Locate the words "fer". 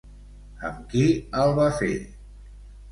1.83-1.95